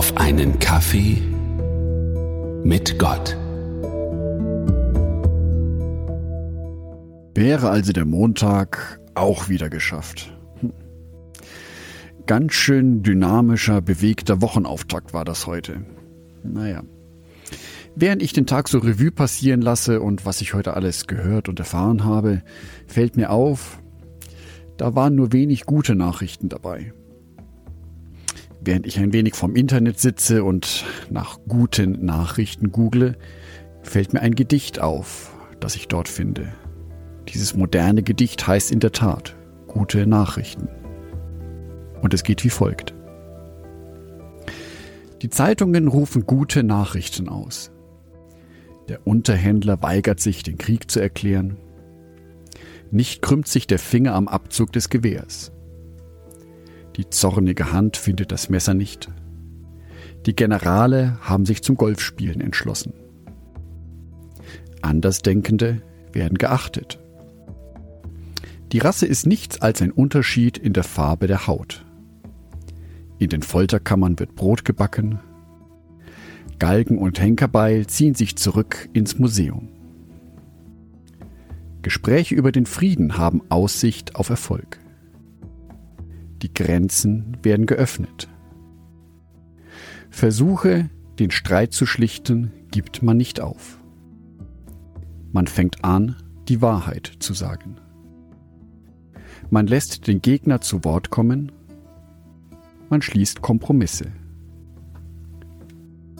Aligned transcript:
auf 0.00 0.16
einen 0.16 0.58
Kaffee 0.60 1.18
mit 2.64 2.98
Gott. 2.98 3.36
Wäre 7.34 7.68
also 7.68 7.92
der 7.92 8.06
Montag 8.06 8.98
auch 9.14 9.50
wieder 9.50 9.68
geschafft. 9.68 10.34
Hm. 10.60 10.72
Ganz 12.24 12.54
schön 12.54 13.02
dynamischer, 13.02 13.82
bewegter 13.82 14.40
Wochenauftakt 14.40 15.12
war 15.12 15.26
das 15.26 15.46
heute. 15.46 15.84
Naja. 16.42 16.82
Während 17.94 18.22
ich 18.22 18.32
den 18.32 18.46
Tag 18.46 18.70
so 18.70 18.78
Revue 18.78 19.10
passieren 19.10 19.60
lasse 19.60 20.00
und 20.00 20.24
was 20.24 20.40
ich 20.40 20.54
heute 20.54 20.72
alles 20.72 21.08
gehört 21.08 21.46
und 21.50 21.58
erfahren 21.58 22.06
habe, 22.06 22.42
fällt 22.86 23.18
mir 23.18 23.28
auf, 23.28 23.82
da 24.78 24.94
waren 24.94 25.14
nur 25.14 25.34
wenig 25.34 25.66
gute 25.66 25.94
Nachrichten 25.94 26.48
dabei. 26.48 26.94
Während 28.62 28.86
ich 28.86 28.98
ein 28.98 29.12
wenig 29.12 29.34
vom 29.34 29.56
Internet 29.56 29.98
sitze 29.98 30.44
und 30.44 30.84
nach 31.08 31.38
guten 31.48 32.04
Nachrichten 32.04 32.70
google, 32.70 33.16
fällt 33.82 34.12
mir 34.12 34.20
ein 34.20 34.34
Gedicht 34.34 34.80
auf, 34.80 35.32
das 35.60 35.76
ich 35.76 35.88
dort 35.88 36.08
finde. 36.08 36.52
Dieses 37.28 37.54
moderne 37.54 38.02
Gedicht 38.02 38.46
heißt 38.46 38.70
in 38.70 38.80
der 38.80 38.92
Tat 38.92 39.36
Gute 39.66 40.06
Nachrichten. 40.06 40.68
Und 42.02 42.12
es 42.12 42.24
geht 42.24 42.42
wie 42.44 42.50
folgt. 42.50 42.92
Die 45.22 45.30
Zeitungen 45.30 45.86
rufen 45.86 46.26
gute 46.26 46.62
Nachrichten 46.62 47.28
aus. 47.28 47.70
Der 48.88 49.06
Unterhändler 49.06 49.80
weigert 49.82 50.18
sich, 50.18 50.42
den 50.42 50.58
Krieg 50.58 50.90
zu 50.90 50.98
erklären. 50.98 51.56
Nicht 52.90 53.22
krümmt 53.22 53.46
sich 53.46 53.66
der 53.66 53.78
Finger 53.78 54.14
am 54.14 54.26
Abzug 54.26 54.72
des 54.72 54.88
Gewehrs. 54.90 55.52
Die 57.00 57.08
zornige 57.08 57.72
Hand 57.72 57.96
findet 57.96 58.30
das 58.30 58.50
Messer 58.50 58.74
nicht. 58.74 59.08
Die 60.26 60.36
Generale 60.36 61.16
haben 61.22 61.46
sich 61.46 61.62
zum 61.62 61.76
Golfspielen 61.76 62.42
entschlossen. 62.42 62.92
Andersdenkende 64.82 65.80
werden 66.12 66.36
geachtet. 66.36 66.98
Die 68.72 68.80
Rasse 68.80 69.06
ist 69.06 69.26
nichts 69.26 69.62
als 69.62 69.80
ein 69.80 69.92
Unterschied 69.92 70.58
in 70.58 70.74
der 70.74 70.84
Farbe 70.84 71.26
der 71.26 71.46
Haut. 71.46 71.86
In 73.18 73.30
den 73.30 73.40
Folterkammern 73.40 74.18
wird 74.18 74.34
Brot 74.34 74.66
gebacken. 74.66 75.20
Galgen 76.58 76.98
und 76.98 77.18
Henkerbeil 77.18 77.86
ziehen 77.86 78.14
sich 78.14 78.36
zurück 78.36 78.90
ins 78.92 79.18
Museum. 79.18 79.70
Gespräche 81.80 82.34
über 82.34 82.52
den 82.52 82.66
Frieden 82.66 83.16
haben 83.16 83.40
Aussicht 83.48 84.16
auf 84.16 84.28
Erfolg. 84.28 84.79
Die 86.42 86.52
Grenzen 86.52 87.36
werden 87.42 87.66
geöffnet. 87.66 88.28
Versuche, 90.10 90.90
den 91.18 91.30
Streit 91.30 91.72
zu 91.72 91.86
schlichten, 91.86 92.52
gibt 92.70 93.02
man 93.02 93.16
nicht 93.16 93.40
auf. 93.40 93.78
Man 95.32 95.46
fängt 95.46 95.84
an, 95.84 96.16
die 96.48 96.62
Wahrheit 96.62 97.12
zu 97.20 97.34
sagen. 97.34 97.76
Man 99.50 99.66
lässt 99.66 100.06
den 100.06 100.22
Gegner 100.22 100.60
zu 100.60 100.84
Wort 100.84 101.10
kommen. 101.10 101.52
Man 102.88 103.02
schließt 103.02 103.42
Kompromisse. 103.42 104.12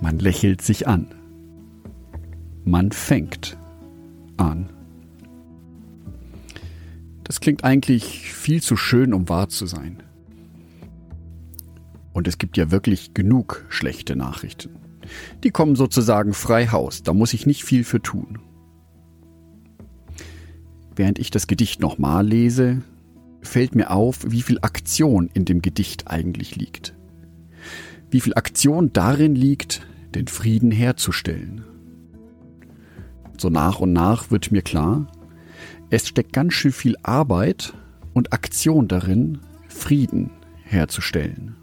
Man 0.00 0.18
lächelt 0.18 0.62
sich 0.62 0.86
an. 0.86 1.08
Man 2.64 2.92
fängt 2.92 3.56
an. 4.36 4.68
Klingt 7.42 7.64
eigentlich 7.64 8.32
viel 8.32 8.62
zu 8.62 8.76
schön, 8.76 9.12
um 9.12 9.28
wahr 9.28 9.48
zu 9.48 9.66
sein. 9.66 10.00
Und 12.12 12.28
es 12.28 12.38
gibt 12.38 12.56
ja 12.56 12.70
wirklich 12.70 13.14
genug 13.14 13.64
schlechte 13.68 14.14
Nachrichten. 14.14 14.76
Die 15.42 15.50
kommen 15.50 15.74
sozusagen 15.74 16.34
frei 16.34 16.68
Haus, 16.68 17.02
da 17.02 17.12
muss 17.12 17.34
ich 17.34 17.44
nicht 17.44 17.64
viel 17.64 17.82
für 17.82 18.00
tun. 18.00 18.38
Während 20.94 21.18
ich 21.18 21.32
das 21.32 21.48
Gedicht 21.48 21.80
nochmal 21.80 22.24
lese, 22.24 22.82
fällt 23.40 23.74
mir 23.74 23.90
auf, 23.90 24.20
wie 24.30 24.42
viel 24.42 24.58
Aktion 24.62 25.28
in 25.34 25.44
dem 25.44 25.62
Gedicht 25.62 26.06
eigentlich 26.06 26.54
liegt. 26.54 26.94
Wie 28.08 28.20
viel 28.20 28.34
Aktion 28.34 28.92
darin 28.92 29.34
liegt, 29.34 29.84
den 30.14 30.28
Frieden 30.28 30.70
herzustellen. 30.70 31.64
So 33.36 33.48
nach 33.48 33.80
und 33.80 33.92
nach 33.92 34.30
wird 34.30 34.52
mir 34.52 34.62
klar, 34.62 35.08
es 35.92 36.08
steckt 36.08 36.32
ganz 36.32 36.54
schön 36.54 36.72
viel 36.72 36.96
Arbeit 37.04 37.74
und 38.12 38.32
Aktion 38.32 38.88
darin, 38.88 39.38
Frieden 39.68 40.30
herzustellen. 40.64 41.54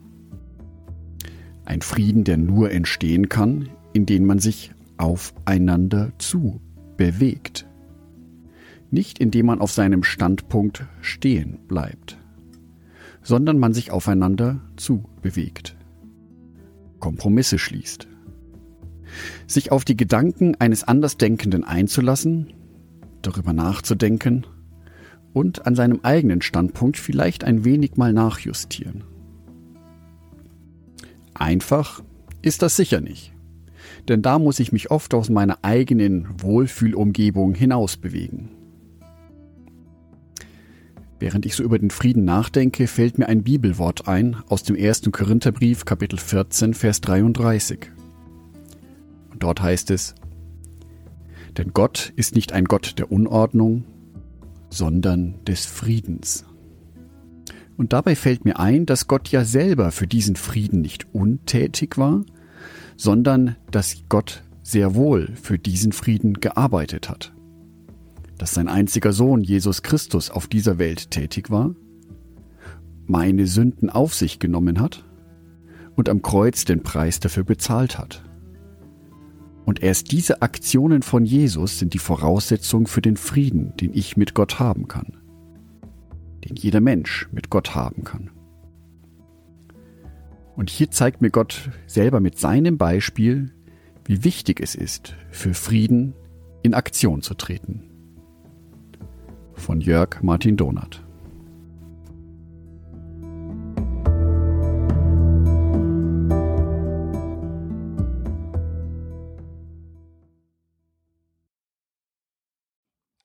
Ein 1.66 1.82
Frieden, 1.82 2.24
der 2.24 2.38
nur 2.38 2.72
entstehen 2.72 3.28
kann, 3.28 3.68
indem 3.92 4.26
man 4.26 4.40
sich 4.40 4.72
aufeinander 4.98 6.14
zu 6.18 6.62
bewegt 6.96 7.66
nicht 8.92 9.20
indem 9.20 9.48
man 9.48 9.62
auf 9.62 9.72
seinem 9.72 10.04
Standpunkt 10.04 10.86
stehen 11.02 11.60
bleibt, 11.68 12.18
sondern 13.22 13.60
man 13.60 13.74
sich 13.74 13.92
aufeinander 13.92 14.62
zubewegt, 14.78 15.76
Kompromisse 17.00 17.60
schließt. 17.60 18.08
Sich 19.48 19.72
auf 19.72 19.86
die 19.86 19.98
Gedanken 19.98 20.56
eines 20.60 20.84
Andersdenkenden 20.84 21.64
einzulassen, 21.64 22.54
darüber 23.22 23.54
nachzudenken 23.54 24.46
und 25.34 25.66
an 25.66 25.76
seinem 25.76 26.00
eigenen 26.04 26.42
Standpunkt 26.42 26.98
vielleicht 26.98 27.44
ein 27.44 27.64
wenig 27.64 27.98
mal 27.98 28.14
nachjustieren. 28.14 29.04
Einfach 31.34 32.04
ist 32.42 32.62
das 32.62 32.76
sicher 32.76 33.02
nicht, 33.02 33.34
denn 34.08 34.22
da 34.22 34.40
muss 34.40 34.60
ich 34.60 34.72
mich 34.72 34.92
oft 34.92 35.14
aus 35.14 35.30
meiner 35.30 35.60
eigenen 35.62 36.28
Wohlfühlumgebung 36.42 37.54
hinausbewegen. 37.54 38.50
Während 41.20 41.46
ich 41.46 41.56
so 41.56 41.64
über 41.64 41.78
den 41.78 41.90
Frieden 41.90 42.24
nachdenke, 42.24 42.88
fällt 42.88 43.18
mir 43.18 43.28
ein 43.28 43.44
Bibelwort 43.44 44.08
ein 44.08 44.38
aus 44.48 44.64
dem 44.64 44.78
ersten 44.78 45.12
Korintherbrief 45.12 45.84
Kapitel 45.84 46.18
14 46.18 46.74
Vers 46.74 47.02
33. 47.02 47.92
Und 49.30 49.44
dort 49.44 49.62
heißt 49.62 49.92
es, 49.92 50.16
denn 51.60 51.74
Gott 51.74 52.12
ist 52.16 52.34
nicht 52.34 52.54
ein 52.54 52.66
Gott 52.66 52.98
der 52.98 53.12
Unordnung, 53.12 53.84
sondern 54.72 55.36
des 55.46 55.68
Friedens. 55.68 56.46
Und 57.78 57.94
dabei 57.94 58.16
fällt 58.16 58.44
mir 58.44 58.58
ein, 58.58 58.88
dass 58.88 59.08
Gott 59.08 59.28
ja 59.28 59.46
selber 59.46 59.92
für 59.92 60.08
diesen 60.08 60.36
Frieden 60.36 60.82
nicht 60.82 61.14
untätig 61.14 62.00
war, 62.00 62.24
sondern 62.98 63.58
dass 63.70 63.98
Gott 64.10 64.42
sehr 64.64 64.96
wohl 64.96 65.30
für 65.36 65.60
diesen 65.60 65.92
Frieden 65.92 66.34
gearbeitet 66.34 67.10
hat 67.10 67.32
dass 68.40 68.54
sein 68.54 68.70
einziger 68.70 69.14
Sohn 69.14 69.44
Jesus 69.44 69.84
Christus 69.84 70.32
auf 70.32 70.48
dieser 70.48 70.80
Welt 70.80 71.12
tätig 71.12 71.52
war, 71.52 71.76
meine 73.06 73.46
Sünden 73.46 73.90
auf 73.90 74.16
sich 74.16 74.40
genommen 74.40 74.80
hat 74.80 75.04
und 75.96 76.10
am 76.10 76.22
Kreuz 76.22 76.64
den 76.64 76.82
Preis 76.82 77.20
dafür 77.20 77.44
bezahlt 77.44 78.00
hat. 78.00 78.24
Und 79.70 79.84
erst 79.84 80.12
diese 80.12 80.42
Aktionen 80.42 81.04
von 81.04 81.26
Jesus 81.26 81.78
sind 81.78 81.94
die 81.94 82.00
Voraussetzung 82.00 82.88
für 82.88 83.04
den 83.04 83.18
Frieden, 83.18 83.78
den 83.78 83.94
ich 83.94 84.18
mit 84.18 84.34
Gott 84.34 84.58
haben 84.58 84.88
kann, 84.88 85.16
den 86.44 86.56
jeder 86.56 86.82
Mensch 86.82 87.30
mit 87.32 87.52
Gott 87.52 87.76
haben 87.76 88.04
kann. 88.04 88.32
Und 90.56 90.72
hier 90.72 90.90
zeigt 90.90 91.22
mir 91.22 91.30
Gott 91.30 91.70
selber 91.86 92.20
mit 92.20 92.40
seinem 92.40 92.80
Beispiel, 92.80 93.54
wie 94.06 94.24
wichtig 94.24 94.60
es 94.60 94.74
ist, 94.74 95.14
für 95.30 95.54
Frieden 95.54 96.16
in 96.64 96.74
Aktion 96.74 97.22
zu 97.22 97.36
treten 97.36 97.84
von 99.54 99.82
Jörg 99.82 100.24
Martin 100.24 100.58
Donath. 100.58 101.04